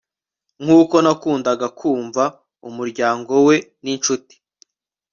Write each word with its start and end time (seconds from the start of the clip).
nkuko 0.63 0.95
nakundaga 1.03 1.67
kumva 1.79 2.23
umuryango 2.69 3.33
we 3.47 3.55
n'inshuti 3.83 4.35